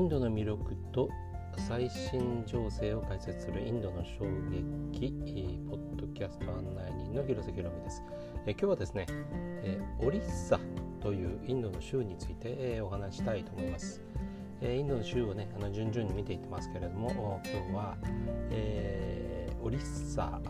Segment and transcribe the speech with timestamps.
[0.00, 1.10] インドの魅力と
[1.68, 4.24] 最新情勢を解説するインドの衝
[4.98, 8.02] 撃、ポッドキャスト案内人の広瀬宏美です。
[8.46, 9.04] え今日はですね、
[9.62, 10.58] えオリッサ
[11.02, 14.00] というインドの州について、えお話したいと思います。
[14.62, 17.98] えインドの州をね、あの順々に見ていってますけれども、今日は、
[18.48, 20.40] えー、オリッサ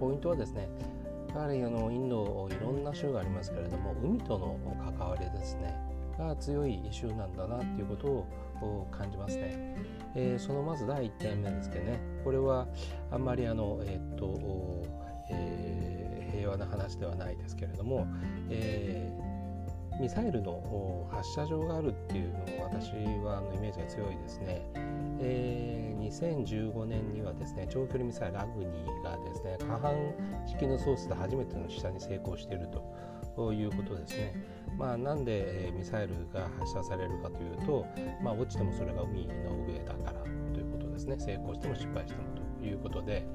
[0.00, 0.68] ポイントはですね、
[1.28, 4.58] やはりあのインドいろんな州がありますけれども、海との
[4.98, 5.83] 関わりですね。
[6.18, 9.76] が強い州なんだなっていうことを感じますね。
[10.16, 12.68] えー、そのまず第1点目ですけどねこれは
[13.10, 18.06] あんまりあの、えー、っとえー、平和な話ではないですけれども、
[18.50, 19.10] え、
[20.00, 22.90] ミサイルの発射場があるっていうのを私
[23.24, 24.62] はあのイメージが強いですね。
[25.20, 29.94] えー、2015年にはですね長距離ミサイルアグニーがですね下半
[30.46, 32.82] 式のソースで初めての試射に成功していると
[33.34, 34.34] ということですね。
[34.78, 37.86] まあ、なんで、ミサイルが発射されるかというと、
[38.22, 39.34] まあ、落ちてもそれが海の
[39.66, 42.24] 上だからということですね成功しても失敗しても
[42.60, 43.26] ということで、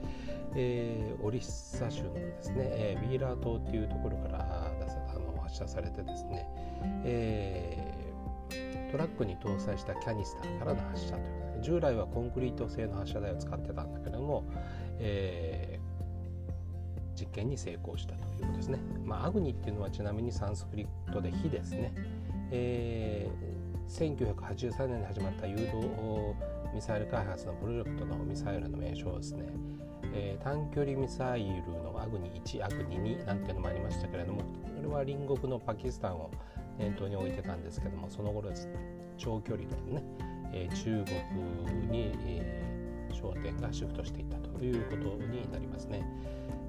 [0.56, 4.72] えー、オリッサ州のですね、えー、ビーラー島っていうところから
[5.10, 6.48] あの発射されてですね、
[7.06, 11.22] えー、トラックに搭載したキャニスターからの発射とい
[11.60, 14.46] う従来はコンクリート製の発射台を使ってたんだけども、
[15.00, 15.79] え
[17.20, 18.80] 実験に成功したということですね。
[19.04, 21.94] まあ、アグニっていうのはちなみにサンスクリットで火ですね。
[22.52, 25.70] えー、1983年に始まった誘導
[26.74, 29.46] ミサイル開発のプロジェクトのミサイルの名称ですね、
[30.14, 34.46] えー、短距離ミサイルのアグニ1、アグニ2なんていうのもありましたけれども、こ
[34.82, 36.32] れは隣国のパキスタンを
[36.78, 38.52] 念頭に置いてたんですけども、その頃
[39.18, 40.04] 長距離のね、
[40.54, 42.79] えー、中国に、えー、
[43.22, 46.04] 焦点がシフトしていったということになりますね。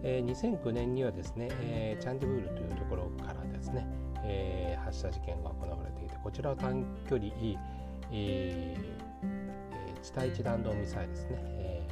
[0.03, 3.87] えー、2009年にはですね、えー、チャンディブールというところからですね、
[4.25, 7.31] えー、発射事件が行われていてこちらは短距離、
[8.11, 11.83] えー、地対地弾道ミサイルですね、え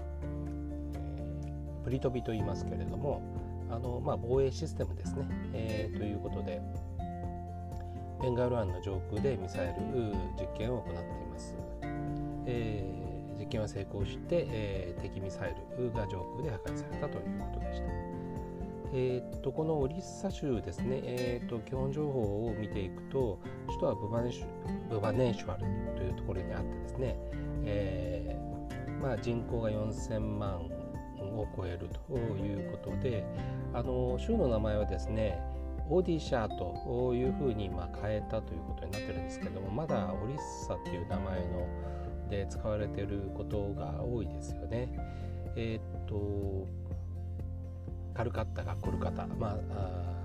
[1.83, 3.21] ー、プリトビと言いますけれども
[3.71, 6.63] あの、まあ、防衛システムですね、えー、ということで
[8.23, 11.55] ベンガル湾の上空でミサイル実験を行っています。
[12.47, 13.08] えー
[13.39, 18.19] 実験は成功して、えー、敵ミサイルが上空で破壊されたということでした。
[18.93, 25.63] えー、っとこのオリッサ州ですね、えー、っと基本情報を見ていくと首都はブバネシュブバネーシュアル
[25.95, 27.17] というところにあってですね、
[27.65, 30.61] えー、まあ、人口が4000万
[31.21, 33.25] を超えるということで
[33.75, 35.39] あの州の名前はですね
[35.91, 41.67] オーディシャーというふうにま変えたということになってるんですけどもまだオリッサっていう名前の
[42.29, 44.89] で使われていることが多いですよね。
[45.57, 46.67] えー、っと
[48.15, 50.19] カルカッタがコルカタ、まあ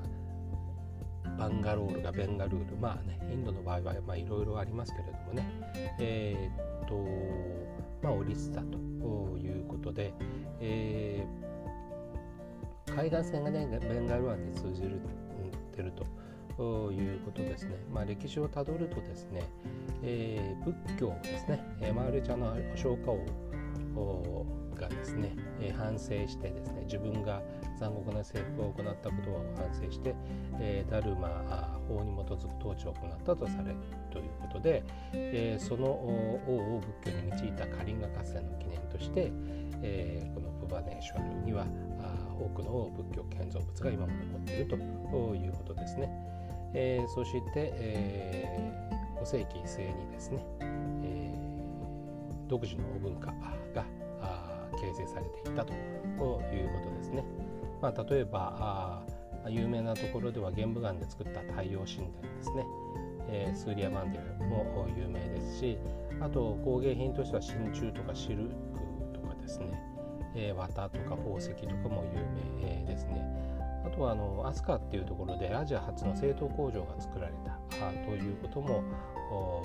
[1.38, 5.48] バンガロールがベンガルールまあねインドの場合はいろいろありますけれどもね
[6.00, 6.96] えー、っと
[8.04, 8.78] まあオリスタと
[9.40, 10.14] いうことで、
[10.60, 15.00] えー、海岸線がねベンガル湾に通じる
[15.74, 15.92] てる
[16.58, 17.76] ということですね。
[17.92, 19.42] まあ、歴史をたどるとですね、
[20.04, 23.12] えー、仏教ですね、えー、マールチャの昇華
[23.96, 27.42] 王がですね、えー、反省してですね自分が
[27.80, 30.14] 残酷な征服を行ったことを反省して、
[30.60, 33.76] えー、ダルマ法に基づく統治を行ったとされる
[34.12, 34.84] ということで、
[35.14, 39.32] えー、その王を仏教に導いたカリンガ合戦の記念として、
[39.82, 41.66] えー、このプバネーシュアルには
[42.40, 46.10] 多くの仏教建造物が今も残っているということですね。
[46.74, 53.28] えー、そして、えー、5世紀末にですね、えー、独自の文化
[53.74, 53.86] が
[54.78, 57.24] 形成されていたということですね。
[57.82, 62.66] まあ、例えばあ有名なところでは玄武岩で作った太陽神殿ですね、
[63.30, 65.78] えー、スーリア・マンデルも有名ですし
[66.22, 68.50] あと工芸品としては真鍮とかシルク
[69.14, 69.82] とかですね、
[70.36, 73.22] えー、綿とか宝石とかも有名ですね。
[73.86, 77.63] あとはあの飛鳥っていうところでアジア初の製糖工場が作られた
[78.06, 78.84] ということも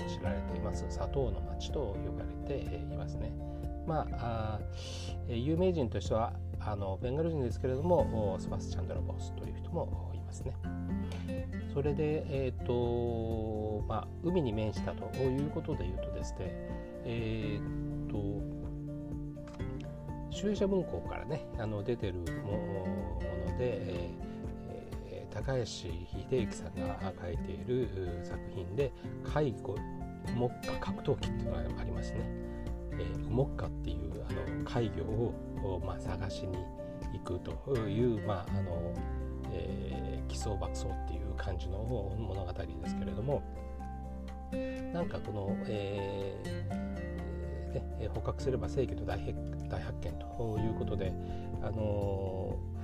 [0.07, 3.31] 知られています砂糖の町と呼ばれていますね。
[3.87, 4.59] まあ
[5.27, 10.53] 有名人としてはあのベンガル人ですけれどもスバスチャンドラ・ボスという人もいますね。
[11.73, 16.37] それで、えーとまあ、海に面したということでいうとですね、
[17.05, 18.17] えーと、
[20.31, 22.25] 集英社文庫からねあの出てるもの
[23.57, 24.38] で、えー、
[25.31, 25.91] 高橋秀
[26.29, 27.87] 幸さんが書いている
[28.23, 28.91] 作品で
[29.23, 29.75] 「介護
[30.35, 32.19] 目下格闘技」っていうのがありますね。
[32.93, 36.57] えー、目下っていうあの怪魚を、まあ、探しに
[37.13, 38.93] 行くという、まああの
[39.51, 43.41] えー、奇想爆走っていう感じの物語ですけれども、
[44.93, 46.89] なんかこの、えー
[47.73, 49.33] ね、捕獲すれば正義の大
[49.69, 51.13] 大発見ということで、
[51.61, 52.78] あのー、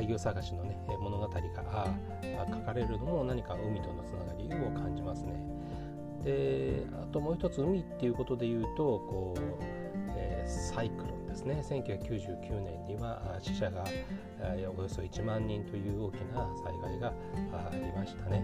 [0.00, 1.36] 開業探しの、ね、物語が
[2.48, 5.34] 書かれるのも何か海とのつながりを感じますね。
[6.24, 9.40] であともう一つ海っていうことで言うとこう、
[10.16, 11.62] えー、サイクロンですね。
[11.62, 13.84] 1999年には死者が
[14.76, 17.12] およそ1万人という大きな災害が
[17.52, 18.42] ありましたね、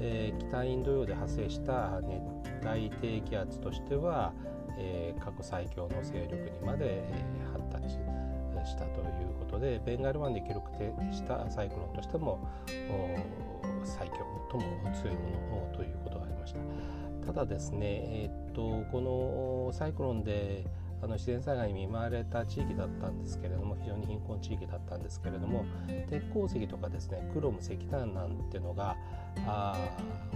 [0.00, 2.20] えー、北インド洋で発生した熱
[2.68, 4.32] 帯低気圧としては、
[4.76, 7.98] えー、過去最強の勢力にまで、えー、発達
[8.66, 9.06] したという
[9.38, 10.70] ことでベンガル湾で記録
[11.12, 12.46] したサイクロンとしても
[13.84, 14.16] 最強
[14.50, 15.16] 最も強い
[15.50, 16.60] ものということがありました。
[17.26, 19.00] ただですね、えー、っとこ
[19.68, 20.64] のサイクロンで
[21.02, 25.64] あの自然災害に見舞われた地域だったんですけれども非常に貧困地域だったんですけれども
[26.08, 28.96] 鉄鉱石とかですねクロム石炭なんてのが
[29.46, 29.76] あ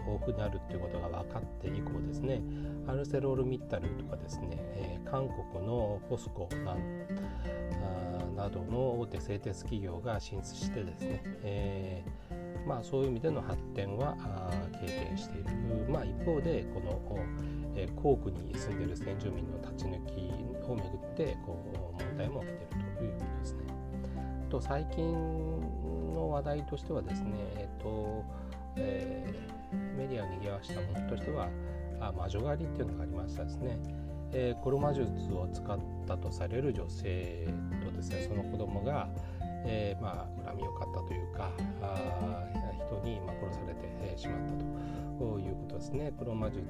[0.07, 2.43] 豊富にあるっていうことが分かって以降ですね
[2.87, 6.77] アルセロール・ミッタルとかですね、えー、韓国のポスコなん
[8.41, 14.17] などの大手製鉄企業が進出してですね、えーまあ、そういう意味での発展は
[14.81, 15.51] 経験している、
[15.89, 17.01] まあ、一方でこの
[17.77, 20.11] えー、校区に住んでいる先住民の立ち抜き
[20.69, 23.61] をめぐってこう問題も起きているということですね。
[24.51, 25.13] と最近
[26.13, 28.25] の話題としてはですね、えっと
[28.77, 31.49] えー、メディアを賑わしたものとしては
[32.01, 33.79] あ魔女狩りっていうのがありましたですね。
[34.33, 37.49] えー、コロ魔術を使ったとされる女性
[37.85, 39.09] とですねその子供が、
[39.67, 41.51] えー、まあ、恨みを買ったというか
[41.83, 42.45] あ
[42.91, 46.13] 人に、まあ、殺されてしまったということですね。
[46.19, 46.61] 黒魔術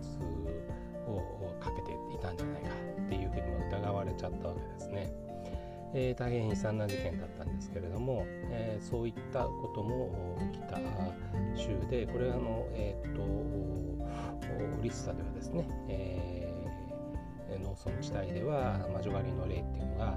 [1.06, 2.68] をかけていたんじゃないか
[3.04, 5.12] っていうふうにも疑われちゃったわけですね。
[5.92, 10.78] えー、大変悲惨な事件だったんですけれども、えー、そういったことも起きた
[11.56, 20.16] 州でこれはあの、えーと、オリッサではですね、えー、農村地帯では魔女狩りの例っていうのが、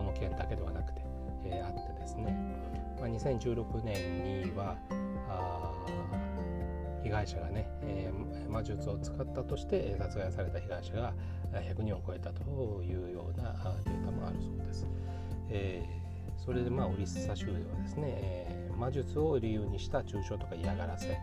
[0.00, 1.02] この県だけではなくて、
[1.44, 2.34] えー、あってですね、
[2.98, 4.78] まあ、2016年には
[5.28, 5.86] あ
[7.02, 11.12] 被害者がね、えー、魔術を使ったとして殺害された被害者が
[11.52, 13.52] 100人を超えたというような
[13.84, 14.86] データもあるそうです。
[15.50, 21.18] えー、それでまあオリッサ州ではですね、えー、魔術を理由にした中傷とか嫌がらせ、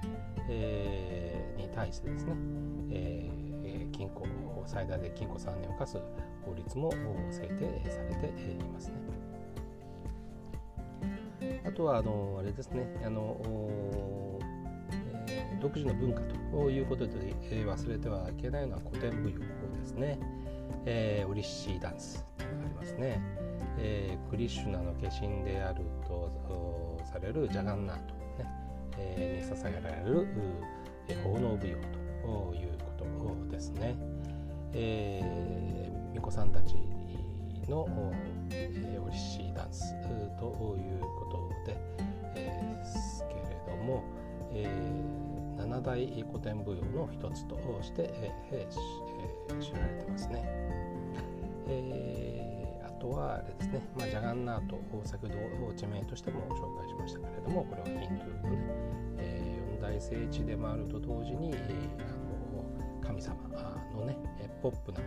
[0.49, 2.35] えー、に対してですね、
[2.91, 3.46] えー、
[3.85, 4.25] 禁錮
[4.65, 5.97] 最大で禁錮3年を課す
[6.45, 6.91] 法律も
[7.31, 9.07] 制定されていますね。
[11.65, 12.87] あとはあのあれですね。
[13.05, 13.39] あの
[15.29, 16.21] え独自の文化
[16.51, 20.19] ということで、えー、忘れてはいけないのは古典舞踊ですね、
[20.85, 23.21] えー、オリッシーダンスがありますね、
[23.77, 28.67] えー、クリシュナの化身であるとされるジャガンナート、ね。
[28.99, 30.27] えー、に捧げられる
[31.23, 31.77] 奉納舞踊
[32.21, 33.05] ということ、
[34.77, 36.75] えー、巫女さんたち
[37.67, 38.13] の、
[38.51, 39.93] えー、オリッシーダンス
[40.39, 40.45] と
[40.77, 41.77] いうことで、
[42.35, 44.03] えー、ですけれども、
[44.53, 45.27] えー
[45.57, 48.09] 七大古典舞踊の一つとして、
[48.51, 50.43] えー、知られてますね。
[51.67, 58.57] えー、あとはあれですね、まあ、ジャガンナート先ほど地名としても紹介しましたけれどもこれはヒンドゥーのね、
[59.17, 63.35] えー、四大聖地でもあると同時に、えー、あの神様
[63.97, 64.17] のね
[64.61, 64.99] ポップな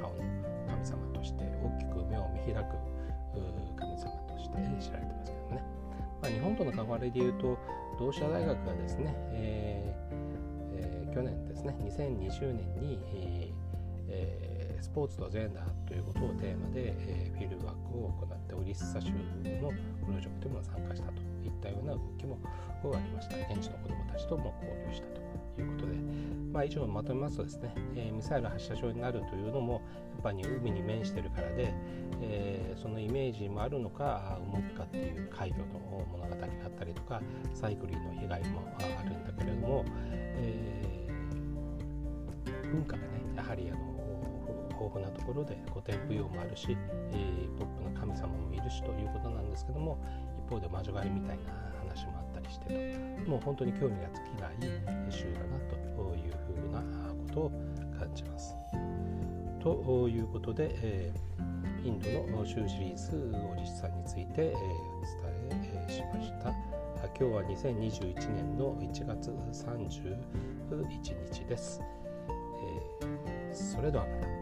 [0.00, 0.22] 顔の
[0.68, 2.76] 神様として大きく目を見開く
[3.76, 5.62] 神様として知られてますけどね、
[6.22, 7.58] まあ、日本との関わりでいうと
[7.98, 10.16] 同志社大学がですね、えー
[10.74, 13.00] えー、去年ですね2020年に、
[14.08, 19.70] えー、スポーツとジェンダーということをテーマで、えー、フィールドワークを行ってオリッサ州の
[20.04, 23.36] プロジェクトにも参加したといったような動きもありました。
[23.52, 24.75] 現地の子どもたちとも交
[26.56, 29.78] まあ、以上まとめますとですね、えー、ミサイル発射場になるというのもや
[30.20, 31.74] っぱり海に面してるからで、
[32.22, 37.20] えー、そのイメージもあるのか動くかっていう海魚の物語があったりとか
[37.52, 39.84] サイクリーの被害もあるんだけれども、
[40.38, 43.78] えー、文化がねやはりあの
[44.70, 46.74] 豊富なところで古典舞踊もあるし、
[47.12, 50.02] えー、ポップな神様もいるしということなんですけども
[50.46, 51.75] 一方で魔女狩りみたいな
[52.50, 54.52] してともう本当に興味が尽きない
[55.10, 55.74] 週だなと
[56.16, 56.86] いうふうなこ
[57.32, 57.50] とを
[57.98, 58.54] 感じます。
[59.60, 61.12] ということで、え、
[61.84, 64.60] インドの州シリーズおじさんについて、え、お
[65.60, 66.54] 伝えしました。
[67.18, 70.18] 今日は2021年の1月31
[71.32, 71.80] 日です。
[73.50, 74.35] え、それではまた。